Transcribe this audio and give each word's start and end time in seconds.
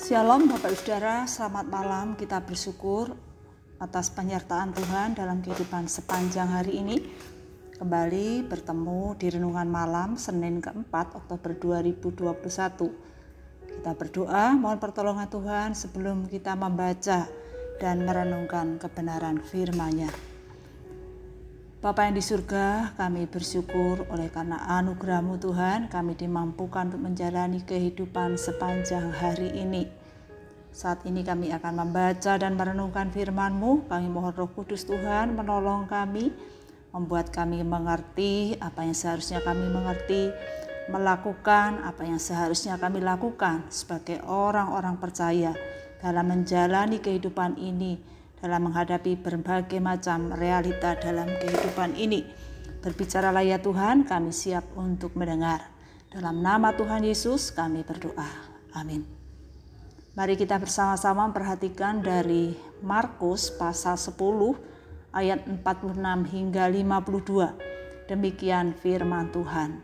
Shalom 0.00 0.48
Bapak 0.48 0.72
Saudara, 0.80 1.28
selamat 1.28 1.68
malam. 1.68 2.06
Kita 2.16 2.40
bersyukur 2.40 3.12
atas 3.76 4.08
penyertaan 4.08 4.72
Tuhan 4.72 5.12
dalam 5.12 5.44
kehidupan 5.44 5.92
sepanjang 5.92 6.48
hari 6.48 6.80
ini. 6.80 7.04
Kembali 7.76 8.48
bertemu 8.48 9.12
di 9.20 9.28
renungan 9.28 9.68
malam 9.68 10.16
Senin 10.16 10.64
keempat 10.64 11.20
Oktober 11.20 11.52
2021. 11.52 12.16
Kita 13.76 13.92
berdoa 13.92 14.56
mohon 14.56 14.80
pertolongan 14.80 15.28
Tuhan 15.28 15.76
sebelum 15.76 16.32
kita 16.32 16.56
membaca 16.56 17.28
dan 17.76 18.00
merenungkan 18.00 18.80
kebenaran 18.80 19.44
firman-Nya. 19.44 20.29
Bapa 21.80 22.04
yang 22.04 22.12
di 22.12 22.20
surga, 22.20 22.92
kami 23.00 23.24
bersyukur 23.24 24.04
oleh 24.12 24.28
karena 24.28 24.68
anugerahmu 24.68 25.40
Tuhan, 25.40 25.88
kami 25.88 26.12
dimampukan 26.12 26.92
untuk 26.92 27.08
menjalani 27.08 27.64
kehidupan 27.64 28.36
sepanjang 28.36 29.08
hari 29.16 29.48
ini. 29.56 29.88
Saat 30.76 31.08
ini 31.08 31.24
kami 31.24 31.48
akan 31.56 31.80
membaca 31.80 32.36
dan 32.36 32.60
merenungkan 32.60 33.08
firman-Mu. 33.08 33.88
Kami 33.88 34.12
mohon 34.12 34.36
roh 34.36 34.52
kudus 34.52 34.84
Tuhan 34.84 35.32
menolong 35.32 35.88
kami, 35.88 36.36
membuat 36.92 37.32
kami 37.32 37.64
mengerti 37.64 38.60
apa 38.60 38.84
yang 38.84 38.92
seharusnya 38.92 39.40
kami 39.40 39.64
mengerti, 39.72 40.36
melakukan 40.92 41.80
apa 41.80 42.04
yang 42.04 42.20
seharusnya 42.20 42.76
kami 42.76 43.00
lakukan 43.00 43.64
sebagai 43.72 44.20
orang-orang 44.28 45.00
percaya 45.00 45.56
dalam 46.04 46.28
menjalani 46.28 47.00
kehidupan 47.00 47.56
ini 47.56 48.19
dalam 48.40 48.72
menghadapi 48.72 49.20
berbagai 49.20 49.78
macam 49.78 50.32
realita 50.32 50.96
dalam 50.96 51.28
kehidupan 51.28 51.96
ini. 51.96 52.24
Berbicaralah 52.80 53.44
ya 53.44 53.60
Tuhan, 53.60 54.08
kami 54.08 54.32
siap 54.32 54.64
untuk 54.76 55.12
mendengar. 55.12 55.68
Dalam 56.08 56.40
nama 56.40 56.72
Tuhan 56.74 57.04
Yesus 57.04 57.52
kami 57.52 57.84
berdoa. 57.84 58.26
Amin. 58.74 59.04
Mari 60.16 60.34
kita 60.34 60.58
bersama-sama 60.58 61.28
memperhatikan 61.28 62.02
dari 62.02 62.56
Markus 62.82 63.52
pasal 63.52 63.94
10 63.94 64.16
ayat 65.14 65.46
46 65.46 66.34
hingga 66.34 66.66
52. 66.66 68.10
Demikian 68.10 68.74
firman 68.74 69.30
Tuhan. 69.30 69.78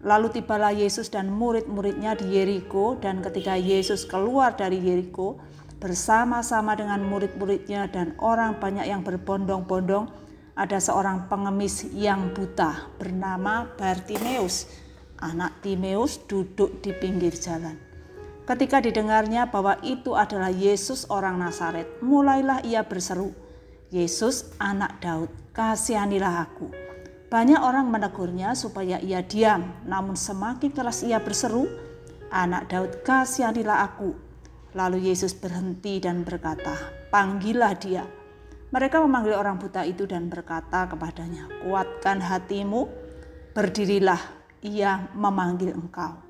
Lalu 0.00 0.28
tibalah 0.32 0.72
Yesus 0.72 1.08
dan 1.08 1.28
murid-muridnya 1.32 2.16
di 2.16 2.36
Yeriko 2.36 2.96
dan 3.00 3.20
ketika 3.24 3.56
Yesus 3.56 4.08
keluar 4.08 4.56
dari 4.56 4.80
Yeriko, 4.80 5.40
bersama-sama 5.80 6.76
dengan 6.76 7.00
murid-muridnya 7.08 7.88
dan 7.88 8.12
orang 8.20 8.60
banyak 8.60 8.84
yang 8.84 9.00
berbondong-bondong 9.00 10.12
ada 10.52 10.76
seorang 10.76 11.24
pengemis 11.32 11.88
yang 11.96 12.36
buta 12.36 12.92
bernama 13.00 13.64
Bartimeus. 13.80 14.68
Anak 15.20 15.64
Timeus 15.64 16.20
duduk 16.28 16.84
di 16.84 16.92
pinggir 16.92 17.32
jalan. 17.32 17.76
Ketika 18.44 18.80
didengarnya 18.80 19.48
bahwa 19.48 19.80
itu 19.80 20.16
adalah 20.16 20.52
Yesus 20.52 21.08
orang 21.08 21.40
Nazaret, 21.40 22.00
mulailah 22.04 22.64
ia 22.64 22.84
berseru, 22.84 23.32
"Yesus, 23.92 24.52
anak 24.60 25.00
Daud, 25.00 25.28
kasihanilah 25.56 26.48
aku." 26.48 26.72
Banyak 27.30 27.60
orang 27.60 27.88
menegurnya 27.92 28.56
supaya 28.56 28.98
ia 28.98 29.22
diam, 29.22 29.64
namun 29.86 30.16
semakin 30.16 30.72
keras 30.72 31.04
ia 31.04 31.20
berseru, 31.20 31.68
"Anak 32.32 32.68
Daud, 32.72 33.04
kasihanilah 33.04 33.86
aku." 33.86 34.29
Lalu 34.70 35.10
Yesus 35.10 35.34
berhenti 35.34 35.98
dan 35.98 36.22
berkata, 36.22 36.78
"Panggillah 37.10 37.74
dia." 37.74 38.06
Mereka 38.70 39.02
memanggil 39.02 39.34
orang 39.34 39.58
buta 39.58 39.82
itu 39.82 40.06
dan 40.06 40.30
berkata 40.30 40.86
kepadanya, 40.86 41.50
"Kuatkan 41.66 42.22
hatimu, 42.22 42.86
berdirilah, 43.50 44.22
ia 44.62 45.10
memanggil 45.18 45.74
engkau." 45.74 46.22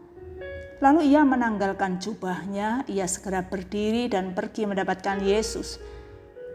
Lalu 0.80 1.12
ia 1.12 1.20
menanggalkan 1.28 2.00
jubahnya, 2.00 2.88
ia 2.88 3.04
segera 3.04 3.44
berdiri 3.44 4.08
dan 4.08 4.32
pergi 4.32 4.64
mendapatkan 4.64 5.20
Yesus. 5.20 5.76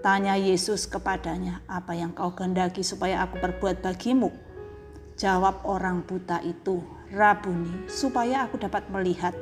Tanya 0.02 0.33
Yesus 0.33 0.89
kepadanya, 0.89 1.61
"Apa 1.69 1.94
yang 1.94 2.17
kau 2.17 2.33
kehendaki 2.33 2.81
supaya 2.81 3.22
aku 3.22 3.38
perbuat 3.38 3.85
bagimu?" 3.85 4.34
Jawab 5.22 5.62
orang 5.69 6.02
buta 6.02 6.41
itu, 6.41 6.81
"Rabuni, 7.13 7.85
supaya 7.85 8.50
aku 8.50 8.57
dapat 8.57 8.90
melihat." 8.90 9.38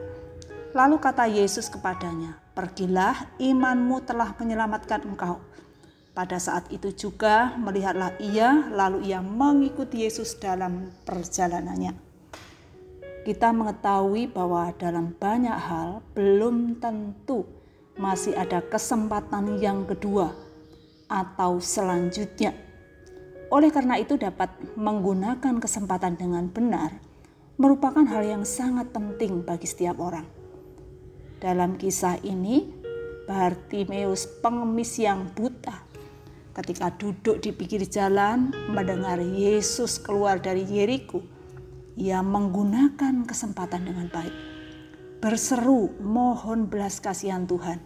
Lalu 0.73 0.97
kata 0.97 1.29
Yesus 1.29 1.69
kepadanya, 1.69 2.41
"Pergilah, 2.57 3.29
imanmu 3.37 4.01
telah 4.09 4.33
menyelamatkan 4.41 5.05
engkau." 5.05 5.37
Pada 6.17 6.41
saat 6.41 6.65
itu 6.73 6.89
juga 6.93 7.53
melihatlah 7.61 8.17
ia, 8.17 8.73
lalu 8.73 9.13
ia 9.13 9.21
mengikuti 9.21 10.01
Yesus 10.01 10.33
dalam 10.37 10.89
perjalanannya. 11.05 11.93
Kita 13.21 13.53
mengetahui 13.53 14.33
bahwa 14.33 14.73
dalam 14.77 15.13
banyak 15.13 15.53
hal 15.53 16.01
belum 16.17 16.81
tentu 16.81 17.45
masih 17.93 18.33
ada 18.33 18.57
kesempatan 18.65 19.61
yang 19.61 19.85
kedua 19.85 20.33
atau 21.05 21.61
selanjutnya. 21.61 22.53
Oleh 23.53 23.69
karena 23.69 24.01
itu, 24.01 24.17
dapat 24.17 24.49
menggunakan 24.73 25.61
kesempatan 25.61 26.17
dengan 26.17 26.49
benar 26.49 26.97
merupakan 27.61 28.01
hal 28.09 28.25
yang 28.25 28.41
sangat 28.41 28.89
penting 28.89 29.45
bagi 29.45 29.69
setiap 29.69 30.01
orang. 30.01 30.42
Dalam 31.43 31.75
kisah 31.75 32.23
ini, 32.23 32.71
Bartimeus 33.27 34.23
pengemis 34.39 34.95
yang 34.95 35.27
buta 35.35 35.75
ketika 36.55 36.87
duduk 36.95 37.43
di 37.43 37.51
pinggir 37.51 37.83
jalan 37.83 38.55
mendengar 38.71 39.19
Yesus 39.19 39.99
keluar 39.99 40.39
dari 40.39 40.63
Yeriko, 40.63 41.19
ia 41.99 42.23
menggunakan 42.23 43.27
kesempatan 43.27 43.83
dengan 43.83 44.07
baik. 44.07 44.31
Berseru 45.19 45.91
mohon 45.99 46.71
belas 46.71 47.03
kasihan 47.03 47.43
Tuhan 47.43 47.83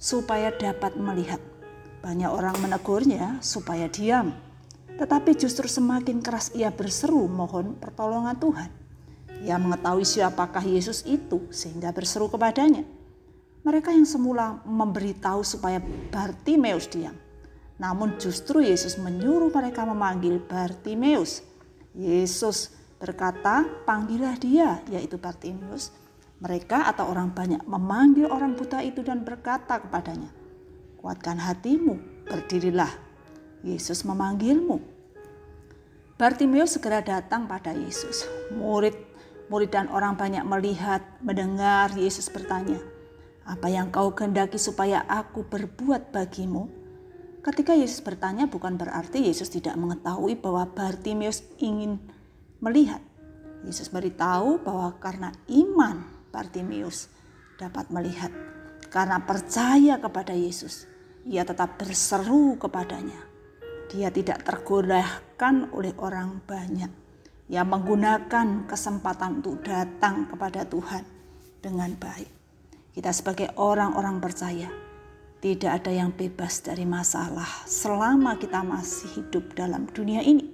supaya 0.00 0.48
dapat 0.56 0.96
melihat. 0.96 1.44
Banyak 2.00 2.32
orang 2.32 2.56
menegurnya 2.64 3.36
supaya 3.44 3.84
diam. 3.84 4.32
Tetapi 4.96 5.36
justru 5.36 5.68
semakin 5.68 6.24
keras 6.24 6.56
ia 6.56 6.72
berseru 6.72 7.28
mohon 7.28 7.76
pertolongan 7.76 8.40
Tuhan. 8.40 8.83
Ia 9.44 9.60
mengetahui 9.60 10.08
siapakah 10.08 10.64
Yesus 10.64 11.04
itu 11.04 11.44
sehingga 11.52 11.92
berseru 11.92 12.32
kepadanya. 12.32 12.88
Mereka 13.60 13.92
yang 13.92 14.08
semula 14.08 14.64
memberitahu 14.64 15.44
supaya 15.44 15.84
Bartimeus 16.08 16.88
diam. 16.88 17.12
Namun 17.76 18.16
justru 18.16 18.64
Yesus 18.64 18.96
menyuruh 18.96 19.52
mereka 19.52 19.84
memanggil 19.84 20.40
Bartimeus. 20.40 21.44
Yesus 21.92 22.72
berkata, 22.96 23.68
panggillah 23.84 24.40
dia, 24.40 24.80
yaitu 24.88 25.20
Bartimeus. 25.20 25.92
Mereka 26.40 26.88
atau 26.88 27.12
orang 27.12 27.32
banyak 27.32 27.60
memanggil 27.68 28.28
orang 28.32 28.56
buta 28.56 28.80
itu 28.80 29.04
dan 29.04 29.24
berkata 29.24 29.80
kepadanya, 29.80 30.28
kuatkan 31.00 31.36
hatimu, 31.36 32.24
berdirilah. 32.28 32.90
Yesus 33.64 34.04
memanggilmu. 34.04 34.76
Bartimeus 36.20 36.76
segera 36.76 37.00
datang 37.00 37.48
pada 37.48 37.72
Yesus. 37.72 38.28
Murid 38.52 39.13
Murid 39.52 39.76
dan 39.76 39.92
orang 39.92 40.16
banyak 40.16 40.40
melihat, 40.48 41.04
mendengar 41.20 41.92
Yesus 41.92 42.32
bertanya, 42.32 42.80
"Apa 43.44 43.68
yang 43.68 43.92
kau 43.92 44.16
kehendaki 44.16 44.56
supaya 44.56 45.04
aku 45.04 45.44
berbuat 45.44 46.08
bagimu?" 46.08 46.72
Ketika 47.44 47.76
Yesus 47.76 48.00
bertanya, 48.00 48.48
bukan 48.48 48.80
berarti 48.80 49.20
Yesus 49.20 49.52
tidak 49.52 49.76
mengetahui 49.76 50.40
bahwa 50.40 50.64
Bartimeus 50.72 51.44
ingin 51.60 52.00
melihat. 52.64 53.04
Yesus 53.68 53.92
beritahu 53.92 54.64
bahwa 54.64 54.96
karena 54.96 55.28
iman 55.52 56.08
Bartimeus 56.32 57.12
dapat 57.60 57.92
melihat, 57.92 58.32
karena 58.88 59.20
percaya 59.20 60.00
kepada 60.00 60.32
Yesus, 60.32 60.88
ia 61.28 61.44
tetap 61.44 61.76
berseru 61.76 62.56
kepadanya. 62.56 63.20
Dia 63.92 64.08
tidak 64.08 64.40
tergodakan 64.48 65.68
oleh 65.76 65.92
orang 66.00 66.40
banyak 66.48 67.03
yang 67.48 67.68
menggunakan 67.68 68.64
kesempatan 68.64 69.44
untuk 69.44 69.60
datang 69.64 70.24
kepada 70.28 70.64
Tuhan 70.64 71.04
dengan 71.60 71.92
baik. 71.96 72.30
Kita 72.94 73.10
sebagai 73.10 73.52
orang-orang 73.58 74.22
percaya 74.22 74.70
tidak 75.44 75.84
ada 75.84 75.92
yang 75.92 76.08
bebas 76.08 76.64
dari 76.64 76.88
masalah 76.88 77.68
selama 77.68 78.40
kita 78.40 78.64
masih 78.64 79.20
hidup 79.20 79.52
dalam 79.52 79.84
dunia 79.92 80.24
ini. 80.24 80.48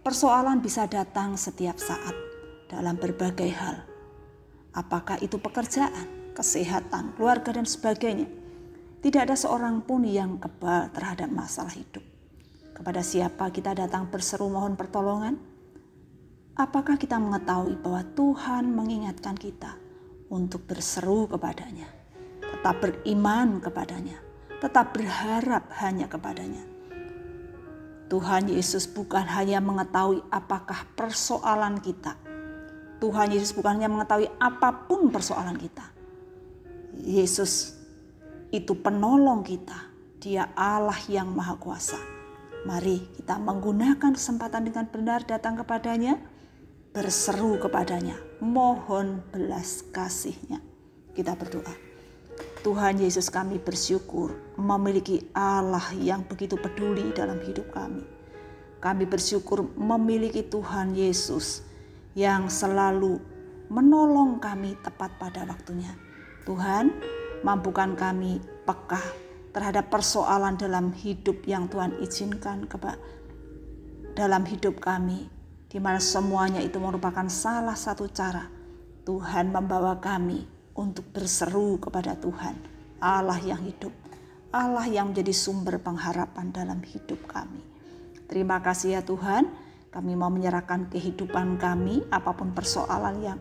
Persoalan 0.00 0.64
bisa 0.64 0.88
datang 0.88 1.36
setiap 1.36 1.76
saat 1.76 2.16
dalam 2.68 2.96
berbagai 2.96 3.50
hal. 3.52 3.84
Apakah 4.72 5.20
itu 5.20 5.36
pekerjaan, 5.36 6.32
kesehatan, 6.34 7.14
keluarga 7.14 7.54
dan 7.54 7.68
sebagainya. 7.68 8.26
Tidak 9.00 9.20
ada 9.20 9.36
seorang 9.36 9.84
pun 9.84 10.02
yang 10.04 10.40
kebal 10.40 10.88
terhadap 10.90 11.28
masalah 11.28 11.72
hidup. 11.72 12.02
Kepada 12.74 13.04
siapa 13.04 13.52
kita 13.52 13.76
datang 13.76 14.08
berseru 14.10 14.50
mohon 14.50 14.74
pertolongan? 14.74 15.53
Apakah 16.54 16.94
kita 16.94 17.18
mengetahui 17.18 17.74
bahwa 17.82 18.06
Tuhan 18.14 18.70
mengingatkan 18.70 19.34
kita 19.34 19.74
untuk 20.30 20.62
berseru 20.70 21.26
kepadanya, 21.26 21.90
tetap 22.38 22.78
beriman 22.78 23.58
kepadanya, 23.58 24.22
tetap 24.62 24.94
berharap 24.94 25.66
hanya 25.82 26.06
kepadanya? 26.06 26.62
Tuhan 28.06 28.46
Yesus 28.46 28.86
bukan 28.86 29.26
hanya 29.34 29.58
mengetahui 29.58 30.22
apakah 30.30 30.86
persoalan 30.94 31.82
kita. 31.82 32.14
Tuhan 33.02 33.34
Yesus 33.34 33.50
bukan 33.50 33.82
hanya 33.82 33.90
mengetahui 33.90 34.30
apa 34.38 34.86
pun 34.86 35.10
persoalan 35.10 35.58
kita. 35.58 35.90
Yesus 37.02 37.74
itu 38.54 38.78
penolong 38.78 39.42
kita. 39.42 39.90
Dia 40.22 40.54
Allah 40.54 41.02
yang 41.10 41.34
Maha 41.34 41.58
Kuasa. 41.58 41.98
Mari 42.62 43.10
kita 43.18 43.42
menggunakan 43.42 44.14
kesempatan 44.14 44.70
dengan 44.70 44.86
benar 44.86 45.26
datang 45.26 45.58
kepadanya, 45.58 46.16
berseru 46.94 47.58
kepadanya, 47.58 48.14
mohon 48.38 49.18
belas 49.34 49.82
kasihnya. 49.90 50.62
Kita 51.10 51.34
berdoa. 51.34 51.74
Tuhan 52.62 53.02
Yesus 53.02 53.34
kami 53.34 53.58
bersyukur 53.58 54.38
memiliki 54.54 55.26
Allah 55.34 55.82
yang 55.98 56.22
begitu 56.22 56.54
peduli 56.54 57.10
dalam 57.10 57.42
hidup 57.42 57.66
kami. 57.74 58.06
Kami 58.78 59.04
bersyukur 59.10 59.66
memiliki 59.74 60.46
Tuhan 60.46 60.94
Yesus 60.94 61.66
yang 62.14 62.46
selalu 62.46 63.18
menolong 63.74 64.38
kami 64.38 64.78
tepat 64.86 65.18
pada 65.18 65.42
waktunya. 65.50 65.90
Tuhan, 66.46 66.94
mampukan 67.42 67.98
kami 67.98 68.38
peka 68.62 69.02
terhadap 69.50 69.90
persoalan 69.90 70.54
dalam 70.54 70.94
hidup 70.94 71.42
yang 71.42 71.66
Tuhan 71.66 71.98
izinkan 71.98 72.70
kepada 72.70 73.02
dalam 74.14 74.46
hidup 74.46 74.78
kami, 74.78 75.26
di 75.74 75.82
mana 75.82 75.98
semuanya 75.98 76.62
itu 76.62 76.78
merupakan 76.78 77.26
salah 77.26 77.74
satu 77.74 78.06
cara 78.06 78.46
Tuhan 79.02 79.50
membawa 79.50 79.98
kami 79.98 80.46
untuk 80.78 81.10
berseru 81.10 81.82
kepada 81.82 82.14
Tuhan, 82.14 82.54
Allah 83.02 83.42
yang 83.42 83.58
hidup, 83.58 83.90
Allah 84.54 84.86
yang 84.86 85.10
menjadi 85.10 85.34
sumber 85.34 85.82
pengharapan 85.82 86.54
dalam 86.54 86.78
hidup 86.78 87.26
kami. 87.26 87.58
Terima 88.30 88.62
kasih 88.62 88.96
ya 88.96 89.02
Tuhan, 89.02 89.50
kami 89.90 90.14
mau 90.14 90.30
menyerahkan 90.30 90.94
kehidupan 90.94 91.58
kami, 91.58 92.06
apa 92.06 92.30
pun 92.38 92.54
persoalan 92.54 93.18
yang 93.18 93.38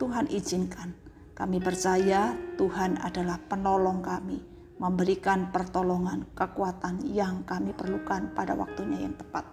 Tuhan 0.00 0.32
izinkan. 0.32 0.96
Kami 1.36 1.60
percaya 1.60 2.32
Tuhan 2.56 2.96
adalah 3.04 3.36
penolong 3.44 4.00
kami, 4.00 4.40
memberikan 4.80 5.52
pertolongan, 5.52 6.32
kekuatan 6.32 7.12
yang 7.12 7.44
kami 7.44 7.76
perlukan 7.76 8.32
pada 8.32 8.56
waktunya 8.56 9.04
yang 9.04 9.14
tepat. 9.20 9.46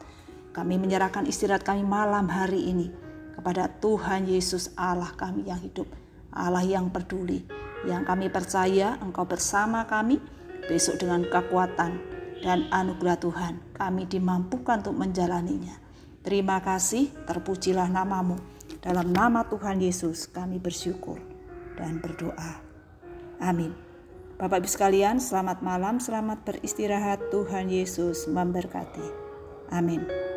Kami 0.51 0.75
menyerahkan 0.75 1.23
istirahat 1.27 1.63
kami 1.63 1.83
malam 1.87 2.27
hari 2.27 2.67
ini 2.71 2.91
kepada 3.35 3.71
Tuhan 3.79 4.27
Yesus 4.27 4.75
Allah 4.75 5.11
kami 5.15 5.47
yang 5.47 5.59
hidup 5.63 5.87
Allah 6.31 6.63
yang 6.63 6.87
peduli, 6.87 7.43
yang 7.83 8.07
kami 8.07 8.31
percaya 8.31 8.95
Engkau 9.03 9.27
bersama 9.27 9.83
kami 9.83 10.23
besok 10.71 11.03
dengan 11.03 11.27
kekuatan 11.27 11.99
dan 12.39 12.71
anugerah 12.71 13.19
Tuhan. 13.19 13.53
Kami 13.75 14.07
dimampukan 14.07 14.79
untuk 14.79 14.95
menjalaninya. 14.95 15.75
Terima 16.23 16.63
kasih, 16.63 17.11
terpujilah 17.27 17.91
namamu. 17.91 18.39
Dalam 18.81 19.11
nama 19.11 19.45
Tuhan 19.45 19.83
Yesus 19.83 20.31
kami 20.31 20.57
bersyukur 20.57 21.19
dan 21.75 21.99
berdoa. 21.99 22.63
Amin. 23.43 23.75
Bapak 24.39 24.65
Ibu 24.65 24.69
sekalian, 24.69 25.21
selamat 25.21 25.61
malam, 25.61 26.01
selamat 26.01 26.41
beristirahat. 26.47 27.29
Tuhan 27.29 27.69
Yesus 27.69 28.25
memberkati. 28.25 29.05
Amin. 29.69 30.30